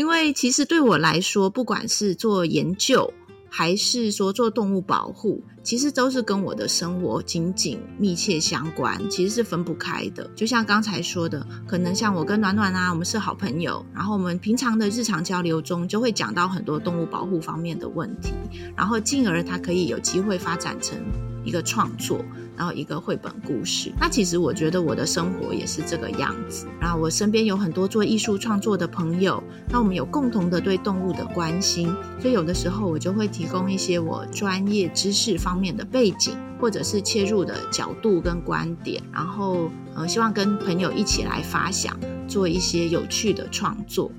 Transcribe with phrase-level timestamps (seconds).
[0.00, 3.12] 因为其实对我来说，不管是做研究，
[3.50, 10.26] 还是说做动物保护，其实都是跟我的生活紧紧密切相关，其实是分不开的。
[10.34, 18.32] 就像刚才说的，可能像我跟暖暖啊，我们是好朋友，然后我们平常的日常交流中就会讲到很多动物保护方面的问题，
[18.74, 20.96] 然后进而它可以有机会发展成
[21.44, 22.24] 一个创作。
[22.56, 26.66] 然后一个绘本故事，那其实我觉得我的生活也是这个样子。
[26.78, 31.90] 然后我身边有很多做艺术创作的朋友，那我们有共同的对动物的关心，
[32.20, 44.12] 所以有的时候我就会提供一些我专业知识方面的背景，或者是切入的角度跟观点，然后呃，希望跟朋友一起来发想，做一些有趣的创作。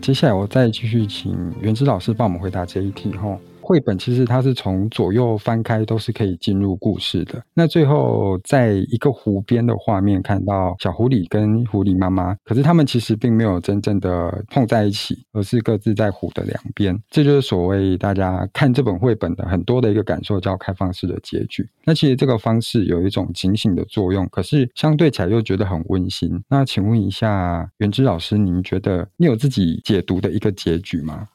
[0.00, 3.38] 接下来我再继续请袁之老师帮我们回答这一题哈。
[3.64, 7.42] 绘本其实它是从左右翻开都是可以进入故事的。
[7.54, 16.96] 那最后在一个湖边的画面看到小狐狸跟狐狸妈妈，可是他们其实并没有真正的碰在一起，而是各自在湖的两边。
[17.08, 21.66] 这就是所谓大家看这本绘本的很多的一个感受，叫开放式的结局。
[21.84, 26.42] 那其实这个方式有一种警醒的作用，可是相对起来又觉得很温馨。
[26.48, 31.26] 那请问一下元之老师，您觉得你有自己解读的一个结局吗？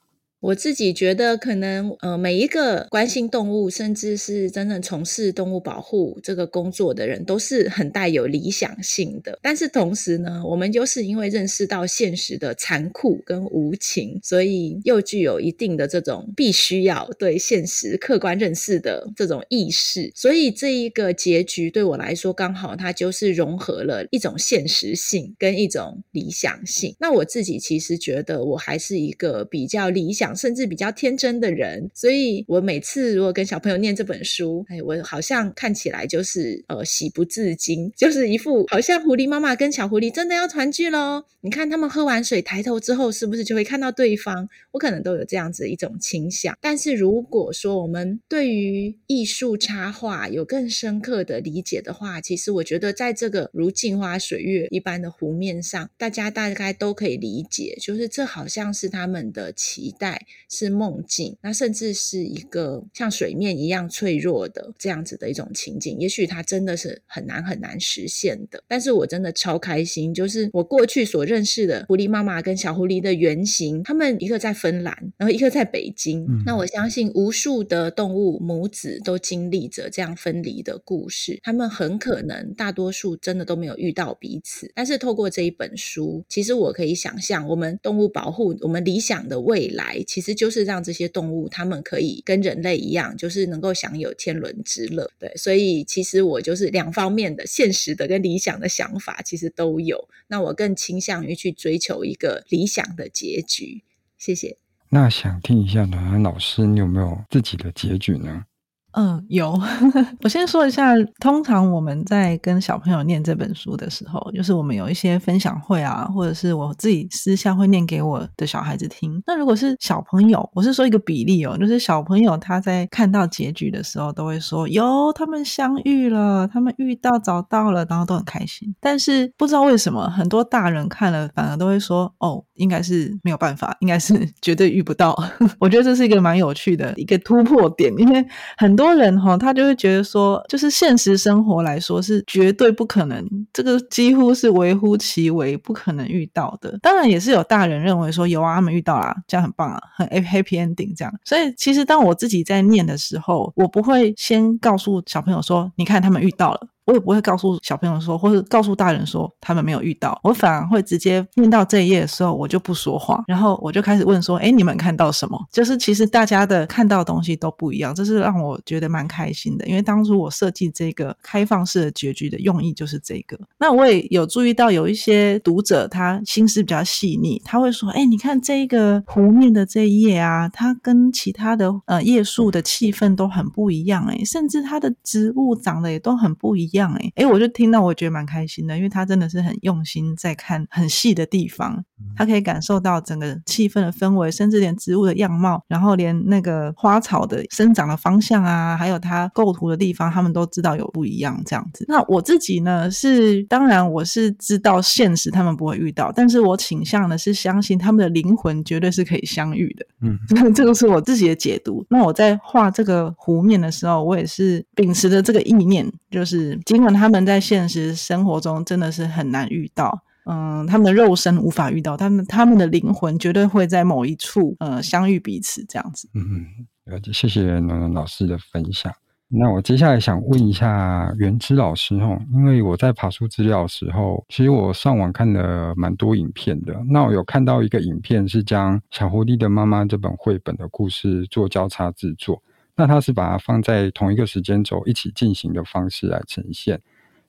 [0.41, 9.37] 我自己觉得，可能呃，每一个关心动物，甚至是真正从事动物保护这个工作的人，都是很带有理想性的。
[9.41, 20.09] 但是同时呢，我们就是因为认识到现实的残酷跟无情，所以又具有一定的这种必须要对现实客观认识的这种意识。
[20.15, 26.95] 所以这一个结局对我来说，刚好它就是融合了一种现实性跟一种理想性。
[26.97, 30.28] 那我自己其实觉得，我还是一个比较理想。
[30.35, 41.23] 甚至比较天真的人，所以我每次如果跟小朋友念这本书，哎，我好像看起来就是呃喜不自禁，就是一副好像狐狸妈妈跟小狐狸真的要团聚喽。
[41.41, 44.47] 你看他们喝完水抬头之后，是不是就会看到对方？
[44.72, 46.57] 我可能都有这样子一种倾向。
[46.59, 60.19] 但是如果说我们对于艺术插画有更深刻的理解的话，其实我觉得在这个如镜花水月一般的湖面上，大家大概都可以理解，就是这好像是他们的期待。
[60.50, 68.63] 是梦境，那甚至是一个像水面一样脆弱的这样子的一种情景，也许它真的是很难很难实现的。
[68.68, 76.25] 但是我真的超开心，就是我过去所认识的狐狸妈妈跟小狐狸的原型，他们一个在芬兰，然后一个在北京。
[76.25, 76.44] 嗯。
[76.46, 84.72] 那我相信无数的动物母子都经历着这样分离的故事，他们很可能大多数真的都没有遇到彼此。
[84.75, 90.03] 但是透过这一本书，其实我可以想象，我们动物保护，我们理想的未来。
[90.09, 95.08] 其实就是让这些动物，它们可以跟人类一样，就是能够享有天伦之乐。
[95.20, 100.09] 对，所以其实我就是两方面的现实的跟理想的想法，其实都有。
[100.28, 103.84] 那我更倾向于去追求一个理想的结局。
[104.18, 104.58] 谢谢。
[104.90, 108.46] 那想听一下暖暖老师，你有没有自己的结局呢？
[108.94, 109.53] 嗯，有。
[110.23, 119.22] 我先说一下，通常我们在跟小朋友念这本书的时候，就是我们有一些分享会啊，或者是我自己私下会念给我的小孩子听。
[119.28, 128.73] 那如果是小朋友，我是说一个比例哦，就是小朋友他在看到结局的时候，都会说哟，他们相遇了，他们遇到找到了，然后都很开心。
[128.79, 135.16] 但是不知道为什么，很多大人看了反而都会说，哦，应该是没有办法，应该是 绝对遇不到。
[135.59, 138.25] 我觉得这是一个蛮有趣的一个突破点，因为
[138.58, 138.80] 很。
[138.80, 143.22] 多人哈，他就会觉得说，就是现实生活来说是绝对不可能，
[143.52, 146.80] 这个几乎是微乎其微，不可能遇到的。
[146.81, 151.14] 当然，也是有大人认为说，有啊，他们遇到啦，这样很棒啊，很 happy ending 这样。
[151.26, 156.70] 所以，其实当我自己在念的时候，我不会先告诉小朋友说，你看他们遇到了。
[156.90, 169.68] 我也不会告诉小朋友说，或者告诉大人说他们没有遇到，我反而会直接念到这一页的时候，我就不说话，然后我就开始问说：“哎，你们看到什么？”就是其实大家的看到的东西都不一样，这是让我觉得蛮开心的。
[169.68, 173.40] 因为当初我设计这个开放式的结局的用意就是这个。
[173.59, 191.85] 那我也有注意到有一些读者他心思比较细腻，他会说：“哎，你看这个湖面的这一页啊，它跟其他的呃页数的气氛都很不一样，哎，甚至它的植物长得也都很不一样。”样哎哎，我就听到，我觉得蛮开心的，因为他真的是很用心在看很细的地方。
[192.16, 201.85] 他可以感受到整个气氛的氛围，甚至连植物的样貌，然后连那个花草的生长的方向啊，还有它构图的地方，他们都知道有不一样这样子。
[201.87, 209.85] 那我自己呢，是当然我是知道现实他们不会遇到，但是我倾向的是相信他们的灵魂绝对是可以相遇的。
[210.02, 210.17] 嗯，
[210.53, 211.85] 这个是我自己的解读。
[211.90, 220.03] 那我在画这个湖面的时候，我也是秉持着这个意念，就是尽管他们在现实生活中真的是很难遇到。
[220.29, 226.08] 嗯，他们的肉身无法遇到，他们他们的灵魂绝对会在某一处呃相遇彼此这样子。
[226.14, 226.46] 嗯
[226.85, 228.93] 嗯，谢谢暖暖老师的分享。
[229.31, 236.73] 那我接下来想问一下元之老师哦，因为我在爬书资料的时候，其实我上网看了蛮多影片的。
[236.90, 242.41] 那我有看到一个影片是将《小狐狸的妈妈》这本绘本的故事做交叉制作，
[242.76, 246.81] 那它是把它放在同一个时间轴一起进行的方式来呈现。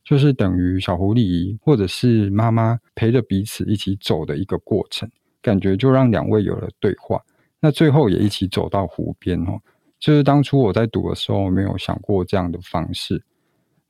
[0.05, 5.08] 就是等于小狐狸或者是妈妈陪着彼此一起走的一个过程，
[5.41, 7.20] 感觉就让两位有了对话。
[7.61, 9.61] 那最后也一起走到湖边哦。
[9.99, 13.23] 就是当初我在读的时候没有想过这样的方式。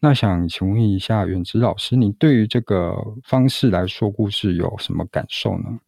[0.01, 5.79] 那想请问一下远之老师，你对于这个方式来说故事有什么感受呢？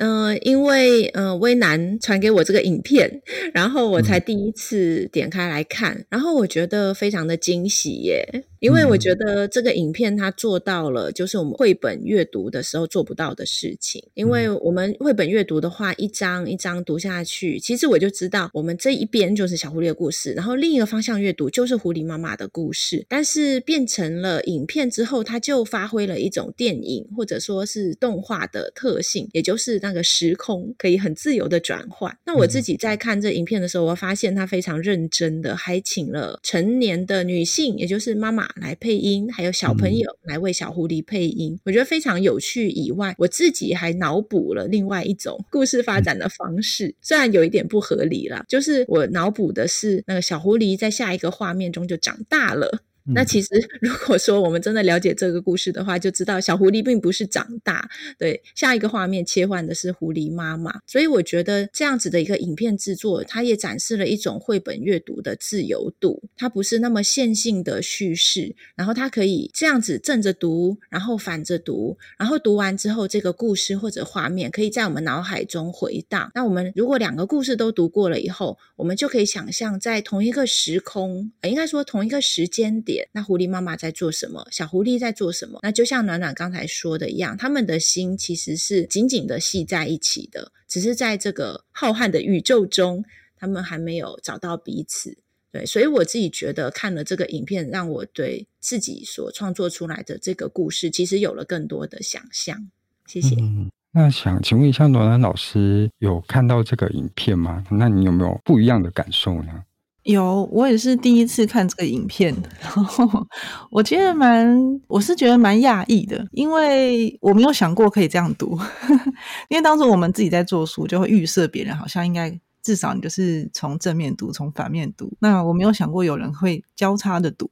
[0.00, 8.44] 嗯、呃，因为呃，威南传给我这个影片，然后我才第一次点开来看，嗯、然后我觉得非常的惊喜耶。
[8.60, 14.04] 因为我觉得这个影片它做到了，就是我们绘本阅读的时候做不到的事情。
[14.12, 23.06] 因为我们绘本阅读的话，一张一张读下去，其实我就知道，我们这一边就是小狐狸的故事，然后另一个方向阅读就是狐狸妈妈的故事。
[23.08, 32.16] 但是变成了影片之后，它就发挥了一种电影或者说是动画的特性，也就是那个时空可以很自由的转换。
[32.24, 38.48] 那我自己在看这影片的时候，我发现他非常认真的，还请了成年的女性，也就是妈妈。
[38.60, 42.68] 来配音，还有小朋友来为小狐狸配音，嗯、我觉得非常有趣。
[42.70, 52.82] 以外，我自己还脑补了另外一种故事发展的方式，嗯、虽然有一点不合理啦，就是我脑补的是那个小狐狸在下一个画面中就长大了。
[53.06, 53.48] 那其实，
[53.80, 57.88] 如果说我们真的了解这个故事的话，就知道小狐狸并不是长大，
[58.18, 60.78] 对，下一个画面切换的是狐狸妈妈。
[60.86, 76.30] 所以我觉得这样子的一个影片制作，它也展示了一种绘本阅读的自由度，它不是那么线性的叙事，然后它可以这样子正着读，然后反着读，然后读完之后，这个故事或者画面可以在我们脑海中回荡。
[76.34, 82.89] 那我们如果两个故事都读过了以后，我们就可以想象在同一个时空，应该说同一个时间点。
[83.12, 84.46] 那狐狸妈妈在做什么？
[84.50, 85.58] 小狐狸在做什么？
[85.62, 93.04] 那就像暖暖刚才说的一样，他们的心其实是紧紧的系在一起的，只是在这个浩瀚的宇宙中，
[93.36, 95.18] 他们还没有找到彼此。
[95.52, 102.70] 对，所以我自己觉得看了这个影片，让我对自己所创作出来的这个故事，其实有了更多的想象。
[103.06, 103.34] 谢谢。
[103.40, 107.64] 嗯，那想请问一下暖暖老师，有看到这个影片吗？
[107.72, 109.64] 那你有没有不一样的感受呢？
[110.04, 113.26] 有，我也是第一次看这个影片，然后
[113.70, 114.58] 我觉得蛮，
[114.88, 118.58] 我是觉得蛮讶异的，因为我没有想过可以这样读，
[119.48, 127.50] 因为当时我们自己在做书，就会预设别人好像应该至少你就是从正面读，从反面读，那我没有想过有人会交叉的读。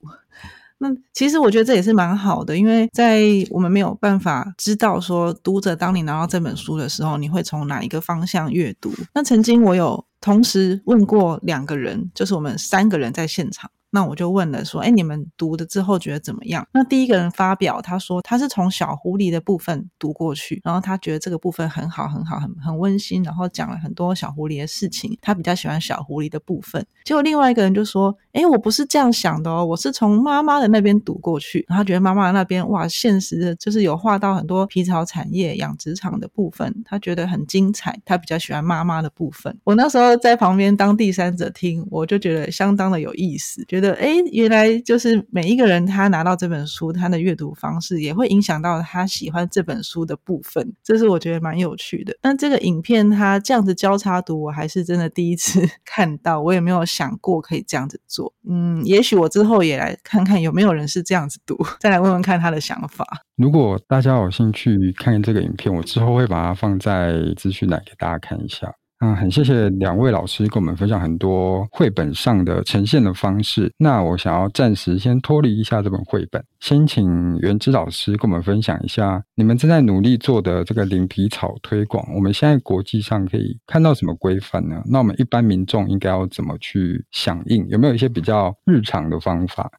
[0.79, 8.93] 那其实我觉得这也是蛮好的，因为在我们没有办法知道说读者当你拿到这本书的时候，你会从哪一个方向阅读。
[9.15, 13.71] 那曾经我有同时问过两个人，就是我们三个人在现场。
[13.91, 16.69] 那我就问了说，哎，你们读了之后觉得怎么样？
[16.75, 26.87] 那第一个人发表，他说他是从小狐狸的部分读过去，然后他觉得这个部分很好，很好，很很温馨，然后讲了很多小狐狸的事情，他比较喜欢小狐狸的部分。
[27.03, 39.59] 结果另外一个人就说，哎，我不是这样想的哦，我是从妈妈的那边读过去，然后觉得妈妈那边哇，现实的就是有画到很多皮草产业、养殖场的部分，他觉得很精彩，他比较喜欢妈妈的部分。
[39.65, 52.17] 我那时候在旁边当第三者听，我就觉得相当的有意思，觉得哎，原来就是每一个人他拿到这本书，他的阅读方式也会影响到他喜欢这本书的部分，这是我觉得蛮有趣的。
[52.23, 58.28] 那这个影片它这样子交叉读，我还是真的第一次 看到，我也没有想过可以这样子做。
[58.49, 63.07] 嗯，也许我之后也来看看有没有人是这样子读，再来问问看他的想法。
[63.37, 68.73] 如果大家有兴趣看这个影片，我之后会把它放在资讯栏给大家看一下。
[69.01, 73.73] 嗯，很谢谢两位老师跟我们分享很多绘本上的呈现的方式。
[73.79, 82.05] 那我想要暂时先脱离一下这本绘本，先请袁之老师跟我们分享一下你们正在努力做的这个零皮草推广。
[82.13, 84.83] 我们现在国际上可以看到什么规范呢？
[84.87, 87.65] 那我们一般民众应该要怎么去响应？
[87.69, 89.71] 有没有一些比较日常的方法？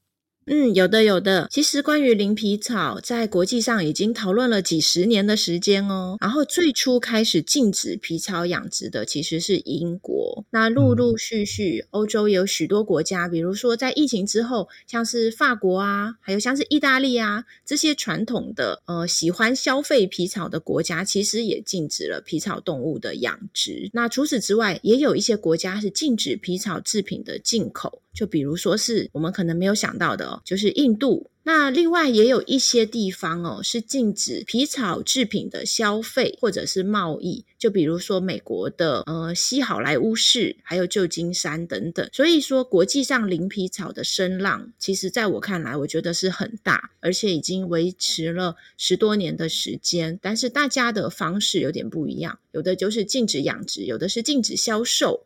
[0.46, 1.48] 嗯，有的有的。
[1.52, 6.18] 其实关于灵皮草，在国际上已经讨论了几十年的时间哦。
[6.20, 10.44] 然后最初开始禁止皮草养殖的其实是英国。
[10.50, 23.92] 那陆陆续续，欧洲也有许多国家，比如说在疫情之后，像是法国啊，还有像是意大利啊，这些传统的呃喜欢消费皮草的国家，其实也禁止了皮草动物的养殖。
[23.94, 28.02] 那除此之外，也有一些国家是禁止皮草制品的进口。
[28.20, 31.30] 就比如说是我们可能没有想到的哦，就是印度。
[31.44, 37.46] 那另外也有一些地方哦，是禁止皮草制品的消费或者是贸易。
[37.58, 42.10] 就比如说美国的呃西好莱坞市，还有旧金山等等。
[42.12, 50.20] 所以说国际上零皮草的声浪，其实在我看来，我觉得是很大，而且已经维持了十多年的时间。
[50.22, 55.22] 但是大家的方式有点不一样，有的就是禁止养殖，有的是禁止销售。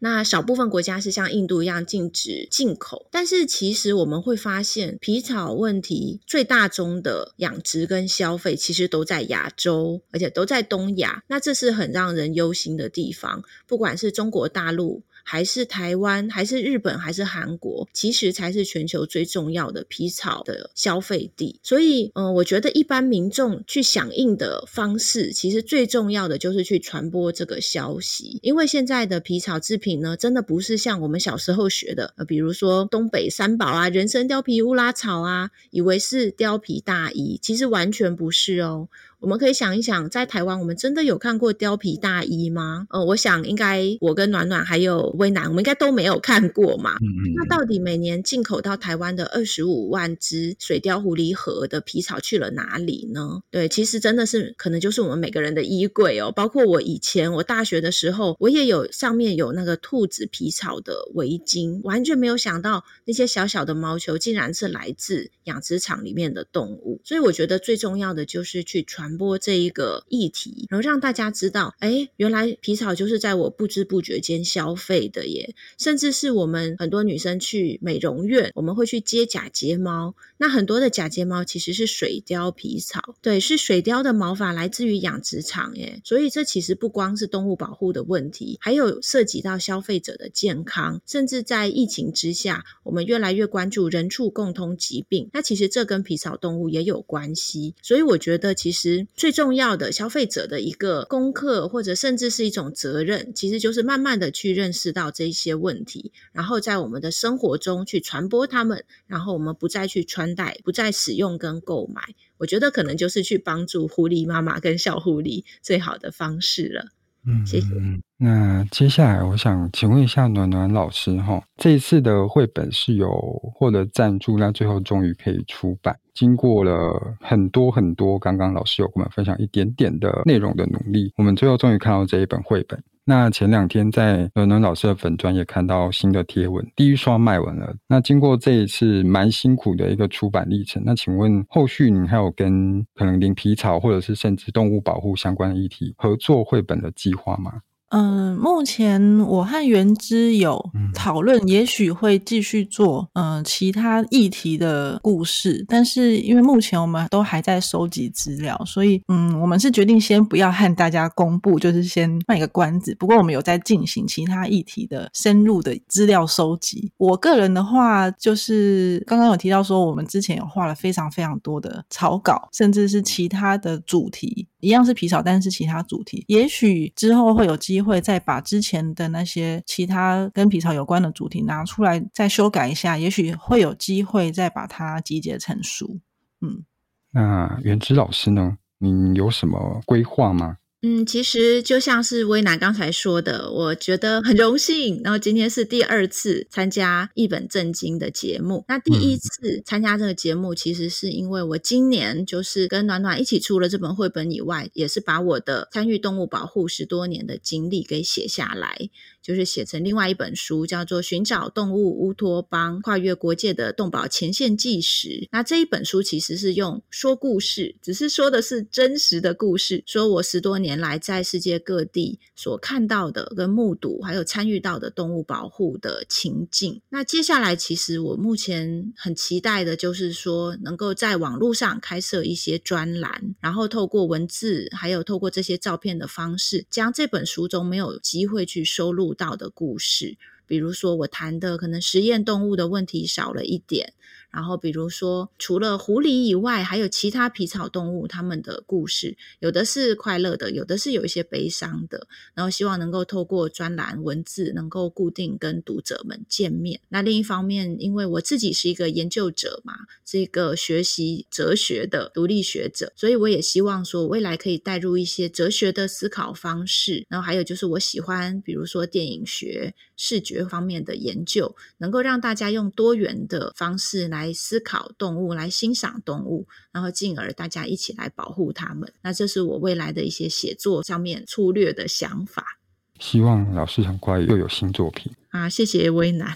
[0.00, 11.22] 那少部分国家是像印度一样禁止进口，但是其实我们会发现，皮草问题最大宗的养殖跟消费其实都在亚洲，而且都在东亚。
[11.28, 15.02] 那这是很让人忧心的地方，不管是中国大陆。
[15.30, 21.60] 还是台湾，还是日本，还是韩国，其实才是全球最重要的皮草的消费地。
[21.62, 28.38] 所以，嗯、我觉得一般民众去响应的方式，其实最重要的就是去传播这个消息。
[28.40, 38.88] 因为现在的皮草制品呢，真的不是像我们小时候学的，呃，比如说东北三宝啊，人参、貂皮、乌拉草啊，以为是貂皮大衣，其实完全不是哦。
[39.20, 42.86] 我们可以想一想，在台湾，我们真的有看过貂皮大衣吗？
[42.90, 46.92] 呃，我想应该我跟暖暖还有威南，我们应该都没有看过嘛。
[47.00, 47.34] 嗯嗯。
[47.34, 53.40] 那到底每年进口到台湾的二十五万只水貂狐狸河的皮草去了哪里呢？
[53.50, 56.30] 对，其实真的是可能就是我们每个人的衣柜哦。
[56.30, 67.00] 包括我以前我大学的时候，我也有上面有那个兔子皮草的围巾，完全没有想到那些小小的毛球竟然是来自养殖场里面的动物。
[67.02, 69.07] 所以我觉得最重要的就是去传。
[69.08, 75.54] 传播这一个议题，然后让大家知道，哎，原来皮草就是在我不知不觉间消费的耶。
[75.78, 86.02] 甚至是我们很多女生去美容院，我们会去接假睫毛，那很多的假睫毛其实是水貂皮草，对，是水貂的毛发来自于养殖场耶。
[86.04, 97.74] 所以这其实不光是动物保护的问题，还有涉及到消费者的健康，甚至在疫情之下，我们越来越关注人畜共通疾病，那其实这跟皮草动物也有关系。
[97.80, 98.97] 所以我觉得其实。
[99.14, 112.02] 最重要的消费者的一个功课，或者甚至是一种责任，其实就是慢慢的去认识到这些问题，然后在我们的生活中去传播它们，然后我们不再去穿戴，不再使用跟购买，
[112.38, 116.86] 我觉得可能就是去帮助狐狸妈妈跟小狐狸最好的方式了。
[117.30, 117.68] 嗯，谢谢。
[118.16, 123.10] 那接下来我想请问一下暖暖老师哈，这一次的绘本是有
[123.54, 132.82] 获得赞助，那最后终于可以出版，经过了很多很多，刚刚老师有跟我们分享一点点的内容的努力，我们最后终于看到这一本绘本。
[133.08, 137.74] 那前两天在暖暖老师的粉专也看到新的贴文，第一刷卖完了。
[137.88, 147.50] 那经过这一次蛮辛苦的一个出版历程，那请问后续你还有跟可能灵皮草或者是甚至动物保护相关的议题合作绘本的计划吗？
[147.90, 150.62] 嗯，目前我和原之有
[150.94, 162.94] 讨论，也许会继续做嗯其他议题的故事，但是因为目前我们都还在收集资料，所以嗯，我们是决定先不要和大家公布，就是先卖个关子。
[162.98, 166.92] 不过我们有在进行其他议题的深入的资料收集。
[166.98, 177.78] 我个人的话，就是刚刚有提到说，我们之前有画了非常非常多的草稿，甚至是其他的主题，一样是皮草，但是其他主题，也许之后会有机。
[177.88, 186.00] 会再把之前的那些其他跟皮草有关的主题拿出来再修改一下，也许会有机会再把它集结成书。
[186.40, 186.64] 嗯，
[187.12, 188.58] 那元之老师呢？
[188.78, 190.56] 你有什么规划吗？
[190.80, 195.00] 嗯，其实就像是威南刚才说的，我觉得很荣幸。
[195.02, 198.64] 然后今天是第二次参加一本正经的节目。
[198.68, 208.88] 那第一次参加这个节目，其实是因为我今年就是跟暖暖一起出了这本绘本以外，也是把我的参与动物保护十多年的经历给写下来。
[209.28, 215.08] 就是写成另外一本书，叫做《寻找动物乌托邦：跨越国界的动保前线纪实》。
[215.30, 226.80] 那这一本书其实是用说故事，只是说的是真实的故事，说我十多年来在世界各地所看到的、跟目睹，还有参与到的动物保护的情境。
[226.88, 243.92] 那接下来，其实我目前很期待的就是说，能够在网络上开设一些专栏，然后透过文字，还有透过这些照片的方式，将这本书中没有机会去收录到的故事，比如说我谈的可能实验动物的问题少了一点，
[244.30, 252.06] 然后比如说除了狐狸以外，还有其他皮草动物，它们的故事，有的是快乐的，有的是有一些悲伤的。
[252.34, 256.80] 然后希望能够透过专栏文字，能够固定跟读者们见面。
[256.88, 267.06] 那另一方面，因为我自己是一个研究者嘛，是一个学习哲学的独立学者，所以我也希望说未来可以带入一些哲学的思考方式。
[267.08, 278.90] 然后还有就是我喜欢，比如说电影学、视觉方面的研究，能够让大家用多元的方式来思考动物，来欣赏动物，然后进而大家一起来保护它们。
[279.02, 282.58] 那这是我未来的一些写作上面粗略的想法。
[283.00, 285.48] 希望老师很快又有新作品啊！
[285.48, 286.34] 谢谢微南。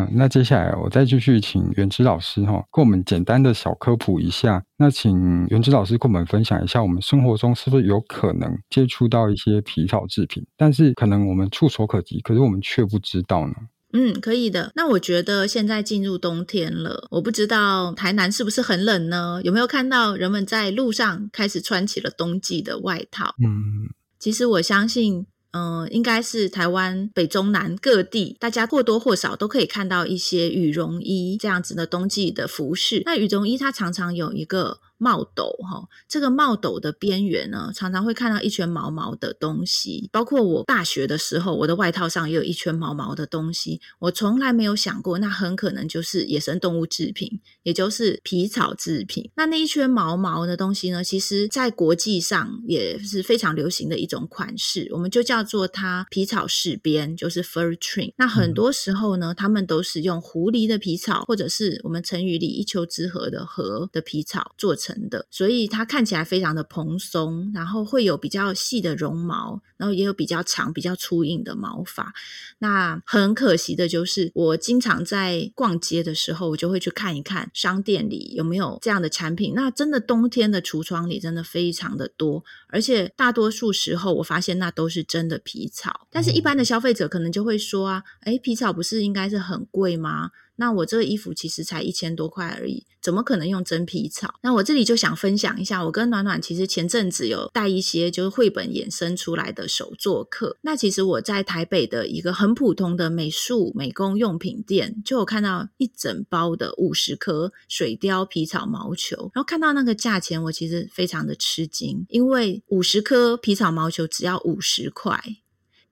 [0.00, 4.64] 嗯，那接下来我再继续请袁之老师哈，跟我们简单的小科普一下。
[4.76, 13.54] 那请袁之老师跟我们分享一下，我们生活中是不是有可能接触到一些皮草制品，但是可能我们触手可及，可是我们却不知道呢？
[13.92, 14.72] 嗯，可以的。
[14.76, 19.40] 那我觉得现在进入冬天了，我不知道台南是不是很冷呢？
[19.44, 23.34] 有没有看到人们在路上开始穿起了冬季的外套？
[23.44, 25.26] 嗯，其实我相信。
[25.52, 33.02] 嗯，应该是台湾北中南各地，大家或多或少都可以看到一些羽绒衣这样子的冬季的服饰。
[33.04, 34.78] 那羽绒衣它常常有一个。
[35.00, 40.10] 帽斗哈，这个帽斗的边缘呢，常常会看到一圈毛毛的东西。
[40.12, 43.80] 包括我大学的时候，我的外套上也有一圈毛毛的东西。
[43.98, 49.30] 我从来没有想过，那很可能就是野生动物制品，也就是皮草制品。
[49.36, 58.12] 那那一圈毛毛的东西呢，其实在国际上也是非常流行的一种款式，我们就叫做它皮草饰边，就是 fur trim。
[58.18, 64.89] 那很多时候呢，他们都是用狐狸的皮草，或者是我们成语里一丘之貉的貉的皮草做成。
[65.08, 72.12] 的，所以它看起来非常的蓬松，然后会有比较细的绒毛，然后也有比较长、比较粗硬的毛发。
[72.58, 79.54] 那很可惜的就是，我经常在逛街的时候，我就会去看一看商店里有没有这样的产品。
[79.56, 86.06] 那真的冬天的橱窗里真的非常的多，而且大多数时候我发现那都是真的皮草。
[86.10, 90.30] 但是一般的消费者可能就会说啊，诶，皮草不是应该是很贵吗？
[90.56, 94.34] 那我这个衣服其实才一千多块而已，怎么可能用真皮草？
[94.42, 100.58] 那我这里就想分享一下，我跟暖暖其实前阵子有带一些就是绘本衍生出来的手作课。
[100.60, 115.22] 那其实我在台北的一个很普通的美术美工用品店，就有看到一整包的五十颗水貂皮草毛球，然后看到那个价钱，我其实非常的吃惊，因为五十颗皮草毛球只要五十块。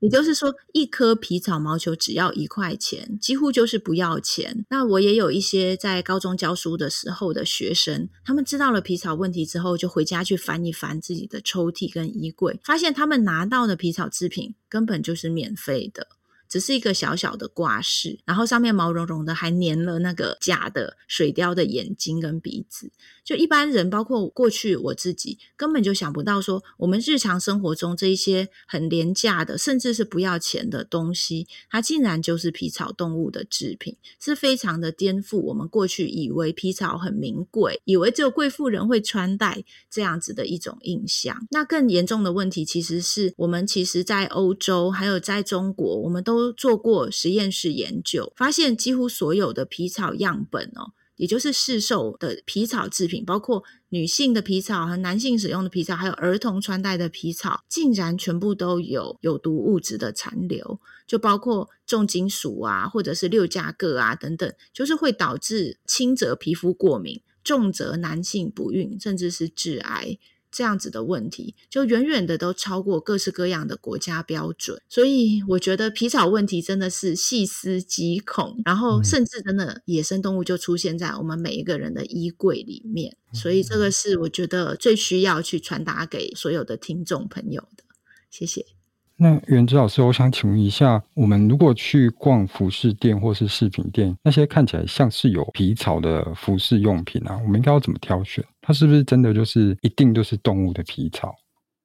[0.01, 4.65] 也就是说，一颗皮草毛球只要一块钱，几乎就是不要钱。
[4.71, 16.07] 那我也有一些在高中教书的时候的学生，他们知道了皮草问题之后，就回家去翻一翻自己的抽屉跟衣柜，发现他们拿到的皮草制品根本就是免费的。
[16.49, 22.91] 只是一个小小的挂饰，然后上面毛茸茸的，还粘了那个假的水貂的眼睛跟鼻子。
[23.23, 41.47] 就一般人，包括过去我自己，根本就想不到说，我们日常生活中这一些很廉价的，甚至是不要钱的东西，它竟然就是皮草动物的制品，是非常的颠覆我们过去以为皮草很名贵，以为只有贵妇人会穿戴这样子的一种印象。
[41.51, 46.38] 那更严重的问题，其实是我们其实在欧洲还有在中国，我们都。
[46.38, 70.18] 都做过实验室研究，发现几乎所有的皮草样本哦，也就是市售的皮草制品，包括女性的皮草和男性使用的皮草，还有儿童穿戴的皮草，竟然全部都有有毒物质的残留，就包括重金属啊，或者是六价铬啊等等，就是会导致轻则皮肤过敏，重则男性不孕，甚至是致癌。
[70.51, 87.85] 这样子的问题，就远远的都超过各式各样的国家标准，所以我觉得皮草问题真的是细思极恐，然后甚至真的野生动物就出现在我们每一个人的衣柜里面，所以这个是我觉得最需要去传达给所有的听众朋友的。
[88.31, 88.78] 谢谢。
[89.21, 98.45] 那元植老师，我想请问一下，我们如果去逛服饰店或是饰品店，那些看起来像是有皮草的服饰用品啊，我们应该要怎么挑选？
[98.63, 101.35] 它是不是真的就是一定就是动物的皮草？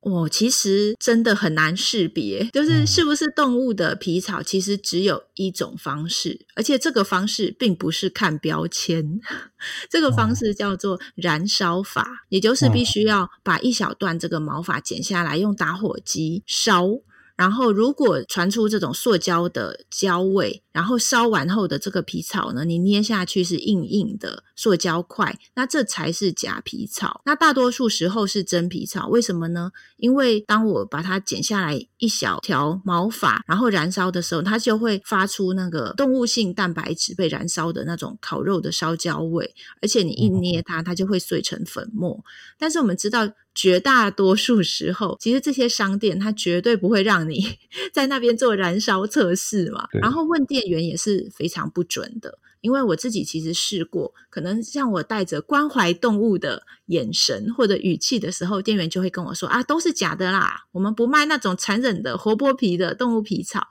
[0.02, 9.20] 哦，其实真的很难识别，就是是不是动物的皮草，其实只有一种方式，而且这个方式并不是看标签，
[9.90, 16.90] 这个方式叫做燃烧法，也就是必须要把一小段这个毛发剪下来，用打火机烧。
[17.36, 27.22] 然后如果传出这种塑胶的胶味，然后烧完后的这个皮草呢，你捏下去是硬硬的塑胶块，那这才是假皮草。
[27.26, 29.72] 那大多数时候是真皮草，为什么呢？
[29.98, 42.24] 因为当我把它剪下来一小条毛发，然后燃烧的时候，它就会发出那个动物性蛋白质被燃烧的那种烤肉的烧焦味，而且你一捏它，它就会碎成粉末。
[42.58, 47.60] 但是我们知道，绝大多数时候，其实这些商店它绝对不会让你
[47.94, 49.88] 在那边做燃烧测试嘛。
[49.92, 63.68] 然后问店员也是非常不准的，因为我自己其实试过，可能像我带着关怀动物的眼神或者语气的时候，店员就会跟我说：“啊，都是假的啦，我们不卖那种残忍的活剥皮的动物皮草。”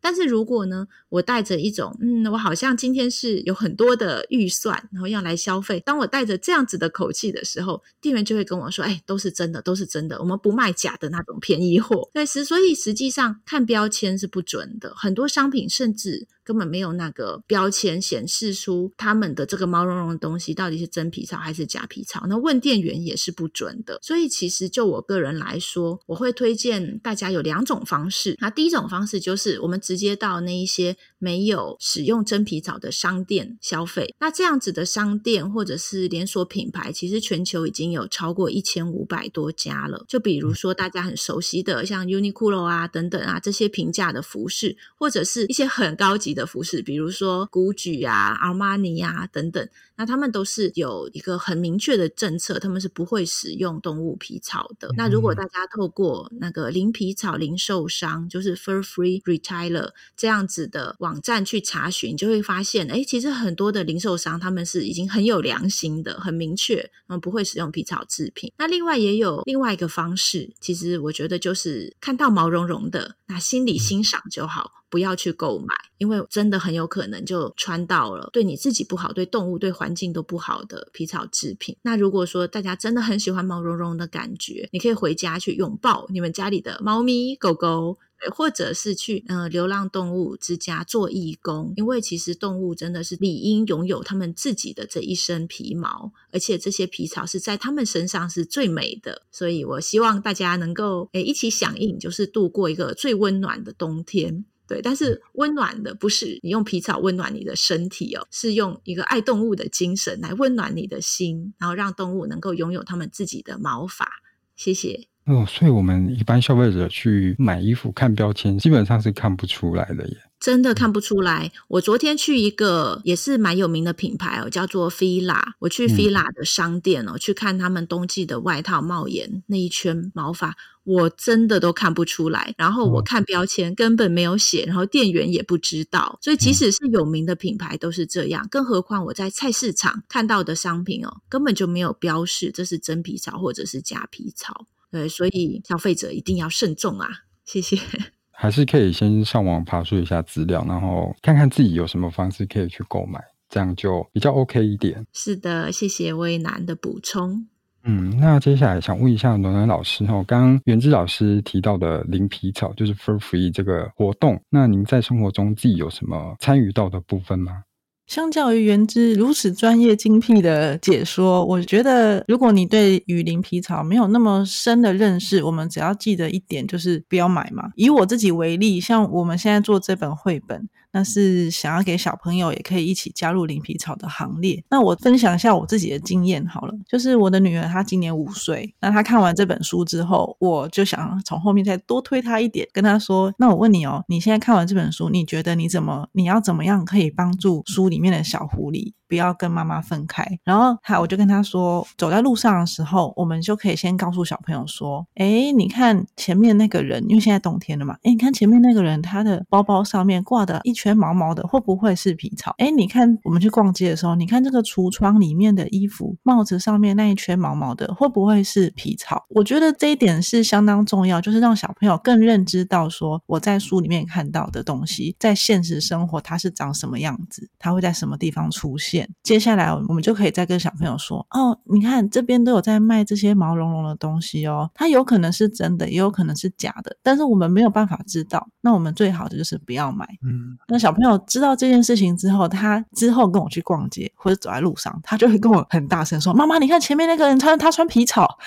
[0.00, 5.80] 但是如果呢，我带着一种，嗯，我好像今天是有很多的预算，然后要来消费。
[5.80, 16.28] 当我带着这样子的口气的时候，店员就会跟我说：“哎，都是真的，都是真的，我们不卖假的那种便宜货。”对，实所以实际上看标签是不准的，很多商品甚至。
[16.46, 23.98] 根本没有那个标签显示出他们的这个毛茸茸的东西到底是真皮草还是假皮草，那问店员也是不准的。
[24.00, 28.36] 所以其实就我个人来说，我会推荐大家有两种方式。
[28.40, 34.14] 那第一种方式就是我们直接到那一些没有使用真皮草的商店消费。
[34.20, 40.04] 那这样子的商店或者是连锁品牌，其实全球已经有超过一千五百多家了。
[40.08, 54.88] 就比如说大家很熟悉的像 Uniqlo 啊等等啊这些平价的服饰，或者是一些很高级的服饰，比如说 Gucci 啊、阿玛尼啊等等，那他们都是有一个很明确的政策，他们是不会使用动物皮草的。
[54.88, 68.52] 嗯、那如果大家透过那个零皮草零售商，就是 Fur Free Retailer 这样子的网站去查询，就会发现，哎，其实很多的零售商他们是已经很有良心的，很明确，嗯，不会使用皮草制品。
[68.58, 74.72] 那另外也有另外一个方式，其实我觉得就是看到毛茸茸的，那心里欣赏就好。
[74.88, 81.76] 不要去购买，因为真的很有可能就穿到了对你自己不好、对动物、对环境都不好的皮草制品。
[81.82, 87.98] 那如果说大家真的很喜欢毛茸茸的感觉，你可以回家去拥抱你们家里的猫咪、狗狗，
[88.34, 91.72] 或者是去呃流浪动物之家做义工。
[91.76, 99.22] 因为其实动物真的是理应拥有他们自己的这一身皮毛，而且这些皮草是在他们身上是最美的。
[99.30, 104.44] 所以我希望大家能够诶一起响应，就是度过一个最温暖的冬天。
[104.68, 114.08] 对，但是温暖的不是你用皮草温暖你的身体哦，是用一个爱动物的精神来温暖你的心，然后让动物能够拥有他们自己的毛发。
[114.56, 115.06] 谢谢。
[115.26, 120.16] 哦，所以我们一般消费者去买衣服看标签，基本上是看不出来的耶。
[120.38, 121.50] 真的看不出来。
[121.66, 125.42] 我昨天去一个也是蛮有名的品牌哦，叫做 Fila。
[125.58, 132.54] 我去 Fila 的商店哦，嗯、去看他们冬季的外套帽檐那一圈毛发，我真的都看不出来。
[132.56, 136.18] 然后我看标签根本没有写，然后店员也不知道。
[136.22, 144.66] 所以即使是有名的品牌都是这样，嗯、更何况我在菜市场看到的商品哦，根本就没有标示这是真皮草或者是假皮草。
[144.90, 147.08] 对，所以消费者一定要慎重啊！
[147.44, 147.76] 谢谢。
[148.38, 153.18] 还是可以先上网爬梳一下资料，然后看看自己有什么方式可以去购买，
[153.48, 155.06] 这样就比较 OK 一点。
[155.12, 157.46] 是的，谢谢巍楠的补充。
[157.84, 167.62] 嗯，那接下来想问一下暖暖老师哈，刚刚元之老师提到的零皮草就是 Fur Free 这个活动，那您在生活中自己有什么参与到的部分吗？
[168.06, 177.70] 相较于原之如此专业精辟的解说，我觉得如果你对雨林皮草没有那么深的认识，我们只要记得一点，就是不要买嘛。
[177.74, 180.68] 以我自己为例，像我们现在做这本绘本。
[180.96, 184.64] 那是想要给小朋友也可以一起加入零皮草的行列。
[184.70, 200.24] 那我分享一下我自己的经验好了，就是我的女儿她今年五岁，那她看完这本书之后，我就想从后面再多推她一点，跟她说：“那我问你哦，你现在看完这本书，你觉得你怎么，你要怎么样可以帮助书里面的小狐狸？”不要跟妈妈分开。
[200.44, 212.54] 然后，好，我就跟他说，走在路上的时候，我们就可以先告诉小朋友说：“诶，你看前面那个人，因为现在冬天了嘛，诶，你看前面那个人，他的包包上面挂的一圈毛毛的，会不会是皮草？
[212.58, 219.24] 诶，你看我们去逛街的时候，你看这个橱窗里面的衣服，帽子上面那一圈毛毛的，会不会是皮草？
[219.30, 238.46] 我觉得这一点是相当重要，就是让小朋友更认知到说，我在书里面看到的东西，在现实生活它是长什么样子，它会在什么地方出现。”接下来我们就可以再跟小朋友说哦，你看这边都有在卖这些毛茸茸的东西哦，它有可能是真的，也有可能是假的，但是我们没有办法知道。
[238.60, 240.06] 那我们最好的就是不要买。
[240.22, 248.38] 嗯，那小朋友知道这件事情之后，他之后跟我去逛街或者走在路上，他就会跟我很大声说：“妈妈，你看前面那个人穿他穿皮草。”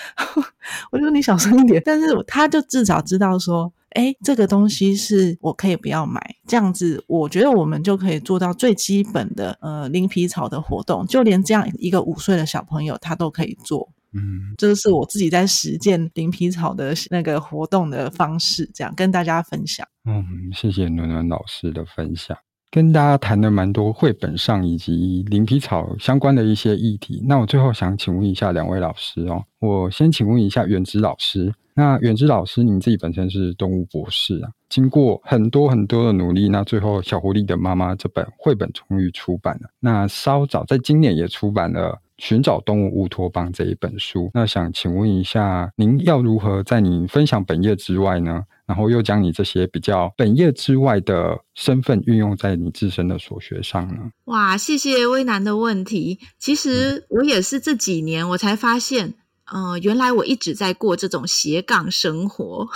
[0.90, 3.72] 我就说你小声一点，但是他就至少知道说。
[3.90, 13.88] 哎，这个东西是我可以不要买，这样子，我觉得我们就可以做到最基本的呃零皮草的活动，就连这样一个五岁的小朋友他都可以做。
[14.12, 19.86] 嗯，这是我自己在实践零皮草的那个活动的方式，这样跟大家分享。
[20.04, 22.36] 嗯，谢谢暖暖老师的分享，
[22.70, 27.20] 跟大家谈了蛮多绘本上以及零皮草相关的一些议题。
[27.26, 31.52] 那我最后想请问一下两位老师哦，我先请问一下远之老师。
[31.74, 39.70] 那远之老师，您自己本身是动物博士啊，经过很多很多的努力，那最后《小狐狸的妈妈》这本绘本终于出版了。
[39.80, 42.00] 那稍早在今年也出版了。
[42.18, 48.44] 寻找动物乌托邦这一本书，那想请问一下，您要如何在您分享本业之外呢？
[48.70, 54.12] 然后又将你这些比较本业之外的身份运用在你自身的所学上呢？
[54.26, 56.20] 哇，谢谢威南的问题。
[56.38, 59.14] 其实我也是这几年我才发现，
[59.52, 62.68] 嗯、呃，原来我一直在过这种斜杠生活。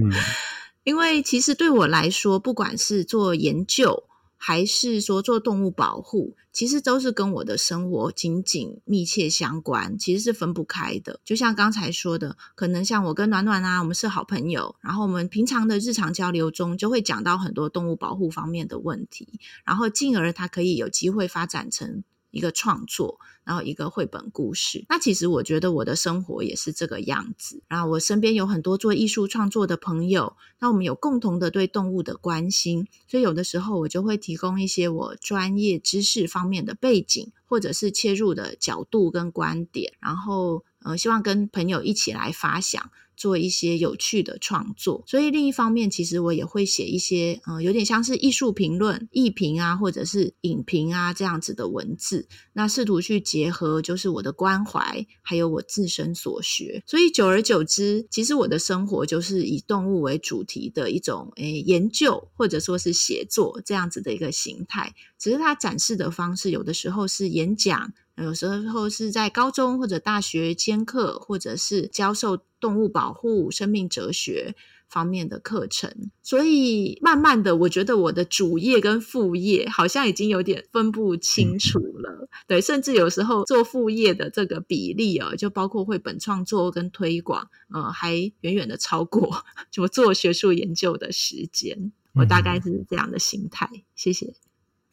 [0.00, 0.06] 嗯，
[0.84, 4.04] 因为其实对我来说，不管是做研究，
[4.46, 11.18] 还是说做动物保护，其实都是跟我的生活紧紧密切相关，其实是分不开的。
[11.24, 22.04] 就像刚才说的，可能像我跟暖暖啊，我们是好朋友，然后我们平常的日常交流中，就会讲到很多动物保护方面的问题，然后进而它可以有机会发展成
[22.36, 23.18] 一个创作。
[23.46, 27.62] 然后一个绘本故事，那其实我觉得我的生活也是这个样子。
[27.68, 42.90] 然后我身边有很多做艺术创作的朋友，那我们有共同的对动物的关心，所以有的时候我就会提供一些我专业知识方面的背景，或者是切入的角度跟观点，然后呃，希望跟朋友一起来发想。
[43.16, 52.28] 做一些有趣的创作，所以另一方面，其实我也会写一些，呃，有点像是艺术评论、艺评啊，或者是影评啊这样子的文字。
[52.52, 56.82] 那试图去结合，就是我的关怀，还有我自身所学。
[56.86, 64.94] 所以久而久之，其实我的生活就是以动物为主题的一种，诶，研究或者说是写作这样子的一个形态。
[65.18, 67.94] 只是它展示的方式，有的时候是演讲。
[68.16, 74.54] 有时候是在高中或者大学兼课，或者是教授动物保护、生命哲学
[74.88, 76.10] 方面的课程。
[76.22, 82.28] 所以慢慢的，我觉得我的主业跟副业好像已经有点分不清楚了。
[82.46, 89.44] 对，甚至有时候做副业的这个比例哦，就包括绘本创作跟推广，呃，还远远的超过
[89.76, 91.92] 我做学术研究的时间。
[92.14, 93.68] 我大概是这样的心态。
[93.94, 94.32] 谢谢。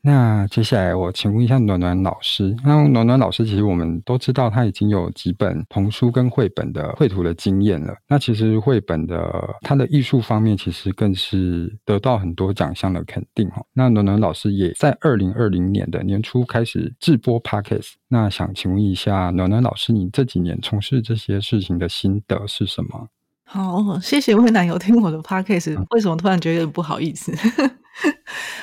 [0.06, 7.96] 那接下来我请问一下暖暖老师，那暖暖老师其实我们都知道他已经有几本童书跟绘本的绘图的经验了。
[8.10, 13.63] 那其实绘本的他的艺术方面，其实更是得到很多奖项的肯定哈。
[13.72, 17.94] 那暖暖老师也在二零二零年的年初开始制播 Podcast。
[18.10, 23.08] 那想请问一下暖暖老师，你这几年从事这些事情的心得是什么？
[23.46, 27.32] 好，谢谢威南有听我的 Podcast，为什么突然觉得有点不好意思？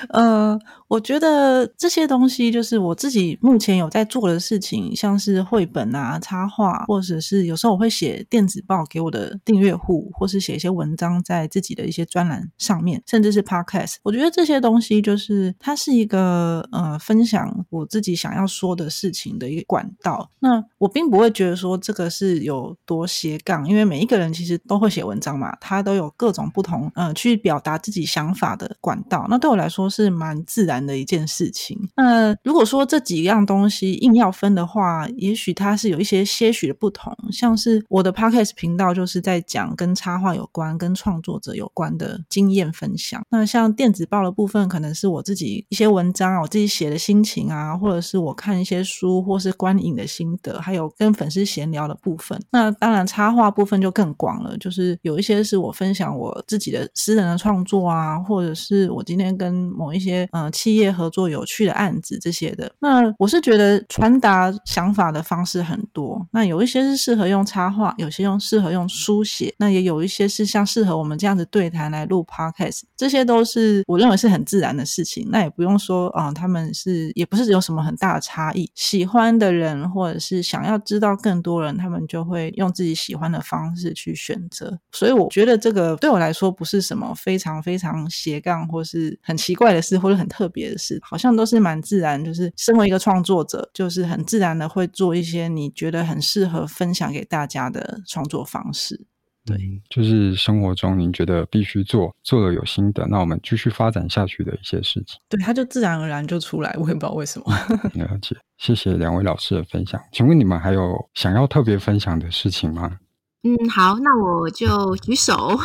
[0.09, 0.59] 呃，
[0.89, 13.97] 我觉得这些东西就是我自己目前有在做的事情，像是绘本啊、插画，或者是有时候我会写电子报给我的订阅户，或是写一些文章在自己的一些专栏上面，甚至是 Podcast。
[14.03, 20.31] 我觉得这些东西就是它是一个呃分享我自己想要说的事情的一个管道。
[20.39, 29.27] 那我并不会觉得说这个是有多斜杠，因为每一个人其实都会写文章嘛，他都有各种不同呃去表达自己想法的管道。
[29.29, 31.77] 那对我来说是蛮自然的一件事情。
[31.97, 37.15] 那如果说这几样东西硬要分的话，也许它是有一些些许的不同。
[37.31, 43.23] 像是我的 Podcast 频道就是在讲跟插画有关、跟创作者有关的经验分享。
[43.29, 52.41] 那像电子报的部分，可能是我自己一些文章啊，我自己写的心情啊，或者是我看一些书或是观影的心得，还有跟粉丝闲聊的部分。
[52.51, 59.05] 那当然插画部分就更广了，就是有一些是我分享我自己的私人的创作啊，或者是我。
[59.11, 66.27] 今天跟某一些嗯、呃、企业合作有趣的案子这些的，那我是觉得传达想法的方式很多。
[66.33, 75.27] 那有一些是适合用插画，有些用适合用书写，那也有一些是像适合我们这样子对谈来录 podcast，这些都是我认为是很自然的事情。
[75.31, 78.71] 那也不用说啊、他们是也不是有什么很大的差异。
[78.75, 84.79] 喜欢的人或者是想要知道更多人，他们就会用自己喜欢的方式去选择。
[84.93, 88.85] 所以我觉得这个对我来说不是什么非常非常斜杠或。
[88.91, 92.25] 是很奇怪的事，或者很特别的事，好像都是蛮自然。
[92.25, 99.07] 就是身为一个创作者，就是很自然的会做一些你觉得很适合分享给大家的创作方式。
[99.47, 105.19] 对，嗯、就是生活中您觉得必须做，做了有心得，那我们继续发展下去的一些事情。
[105.31, 107.47] 对，它就自然而然就出来，我也不知道为什么。
[107.95, 109.99] 了解，谢谢两位老师的分享。
[110.13, 112.99] 请问你们还有想要特别分享的事情吗？
[113.43, 115.59] 嗯，好，那我就举手。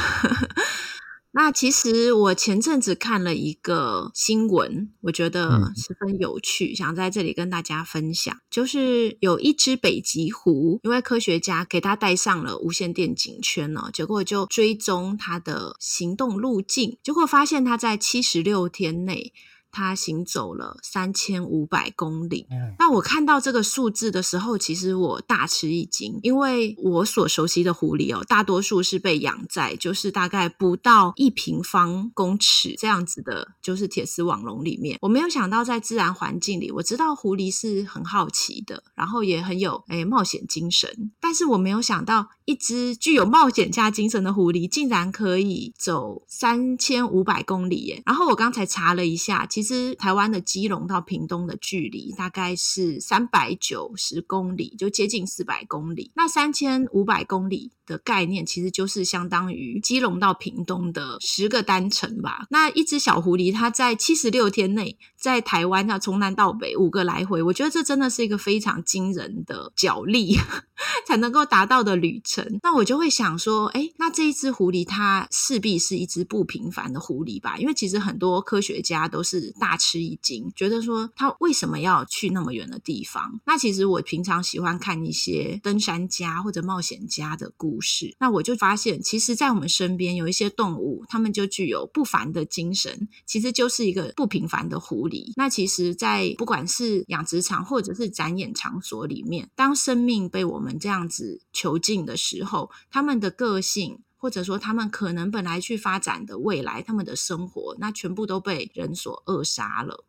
[1.38, 8.34] 那其实我前阵子看了一个新闻，我觉得十分有趣，嗯、想在这里跟大家分享。
[8.50, 19.34] 就是有一只北极狐，因为科学家给它戴上了无线电颈圈呢，结果就追踪它的行动路径，结果发现它在七十六天内。
[19.76, 22.48] 他行走了三千五百公里。
[22.80, 34.98] 那我看到这个数字的时候，其实我大吃一惊，因为我所熟悉的狐狸哦，大多数是被养在就是大概不到一平方公尺这样子的，就是铁丝网笼里面。
[35.02, 48.02] 我没有想到在自然环境里，我知道狐狸是很好奇的，然后也很有诶冒险精神，但是我没有想到一只具有冒险家精神的狐狸，竟然可以走三千五百公里耶。
[48.06, 49.65] 然后我刚才查了一下，其实。
[49.66, 56.12] 其实台湾的基隆到屏东的距离大概是三百九十公里，就接近四百公里。
[56.14, 62.48] 那三千五百公里的概念，其实就是相当于基隆到屏东的十个单程吧。
[62.50, 70.38] 那一只小狐狸，它在七十六天内，在台湾要从南到北五个来回，我觉得这真的是一个非常惊人的脚力
[71.06, 72.60] 才能够达到的旅程。
[72.64, 77.58] 那我就会想说，哎，那这一只狐狸，它势必是一只不平凡的狐狸吧？
[77.58, 83.40] 因为其实很多科学家都是大吃一惊，觉得说它为什么要去那么远的地方？
[83.46, 95.34] 那其实我平常喜欢看一些登山家或者冒险家的故事，那我就发现，其实，在我们身边有一些动物，它们就具有不凡的精神，其实就是一个不平凡的狐狸。
[95.36, 110.06] 那其实，在不管是养殖场或者是展演场所里面，当生命被我们这样子囚禁的时候，他们的个性，或者说他们可能本来去发展的未来，他们的生活，那全部都被人所扼杀了。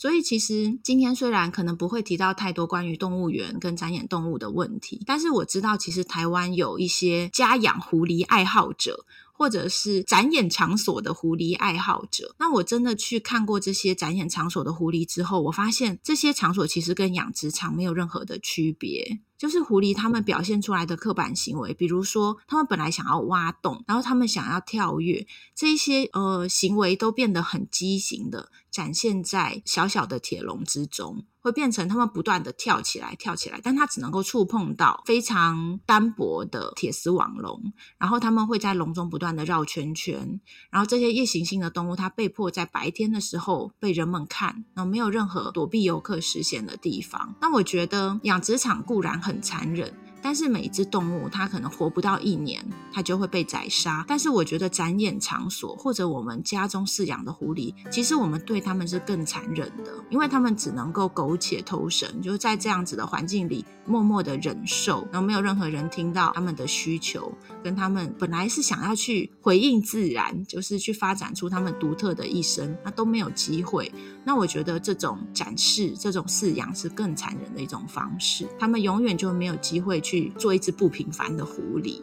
[0.00, 9.04] 所以，其实今天虽然可能不会提到太多关于动物园跟展演动物的问题，但是我知道，其实台湾有一些家养狐狸爱好者。
[9.32, 19.20] 或者是展演场所的狐狸爱好者，那我真的去看过这些展演场所的狐狸之后，我发现这些场所其实跟养殖场没有任何的区别。
[19.40, 31.24] 就是狐狸他们表现出来的刻板行为，比如说他们本来想要挖洞，然后他们想要跳跃，这一些呃行为都变得很畸形的展现在小小的铁笼之中。
[31.42, 47.34] 会变成他们不断的跳起来，跳起来，但它只能够触碰到非常单薄的铁丝网笼，然后他们会在笼中不断的绕圈圈，然后这些夜行性的动物，它被迫在白天的时候被人们看，然后没有任何躲避游客视线的地方。
[47.40, 49.88] 那我觉得养殖场固然很很残忍。
[50.22, 54.04] 但是每一只动物，它可能活不到一年，它就会被宰杀。
[54.06, 67.32] 但是我觉得展演场所或者我们家中饲养的狐狸，其实我们对它们是更残忍的，因为它们只能够苟且偷生，就是在这样子的环境里默默的忍受，然后没有任何人听到他们的需求，
[67.64, 73.90] 跟他们本来是想要去回应自然，就是去发展出他们独特的一生，那都没有机会。
[74.24, 80.09] 那我觉得这种展示、这种饲养是更残忍的一种方式，他们永远就没有机会去。
[80.10, 82.00] 去做一只不平凡的狐狸，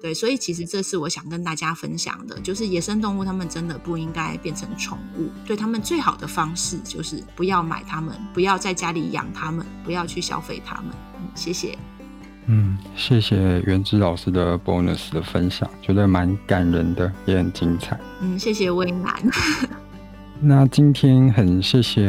[0.00, 10.86] 对，所以其实这是我想跟大家分享的，就是野生动物它们真的不应该变成宠物，对它们最好的方式就是不要买它们，不要在家里养它们，不要去消费它们。
[11.18, 11.76] 嗯，谢谢。
[12.46, 18.00] 嗯，谢谢元之老师的 bonus 的分享，觉得蛮感人的，也很精彩。
[18.22, 19.22] 嗯，谢谢微南。
[20.42, 22.02] 那今天很谢谢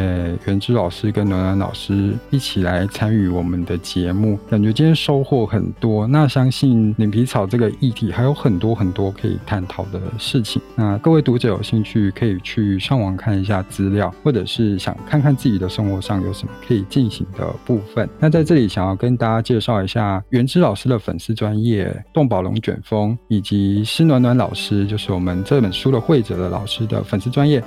[0.46, 6.08] 元之老师跟暖暖老师一起来参与我们的节目，感觉今天收获很多。
[6.08, 10.62] 那相信领皮草这个议题还有很多很多可以探讨的事情。
[10.76, 18.08] 那各位读者有兴趣可以去上网看一下资料，或者是想看看自己的生活上有什么可以进行的部分。
[18.18, 27.62] 那在这里想要跟大家介绍一下元之老师的粉丝专业动保龙卷风，以及施暖暖老师，就是我们这本书的绘者的老师的粉丝专业。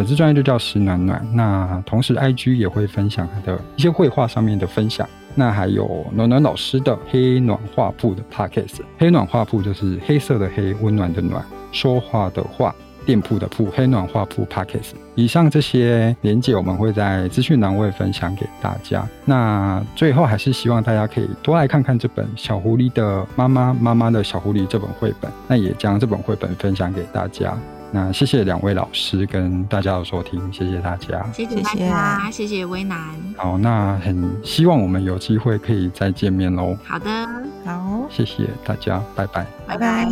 [0.00, 5.06] 粉丝专业就叫石暖暖，那同时 IG 也会分享他的一些绘画上面的分享。
[5.34, 14.92] 那还有暖暖老师的黑暖画铺的 Podcast，黑暖画铺就是黑色的黑，温暖的暖，说话的话，店铺的铺，黑暖画铺 Podcast。
[15.16, 19.06] 以上这些连接我们会在资讯栏位分享给大家。
[19.26, 27.54] 那最后还是希望大家可以多来看看这本《小狐狸的妈妈妈妈的小狐狸》这本绘本，那也将这本绘本分享给大家。
[27.92, 32.98] 那谢谢两位老师跟大家的收听，谢谢大家，谢谢大家，谢谢威南。
[33.36, 36.76] 好，那很希望我们有机会可以再见面喽。
[36.84, 37.10] 好的，
[37.64, 40.06] 好，谢谢大家，拜拜，拜拜。